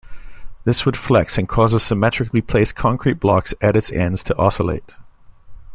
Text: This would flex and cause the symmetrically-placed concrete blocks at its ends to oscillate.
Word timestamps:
This 0.63 0.83
would 0.83 0.97
flex 0.97 1.37
and 1.37 1.47
cause 1.47 1.73
the 1.73 1.79
symmetrically-placed 1.79 2.73
concrete 2.73 3.19
blocks 3.19 3.53
at 3.61 3.75
its 3.75 3.91
ends 3.91 4.23
to 4.23 4.35
oscillate. 4.35 4.95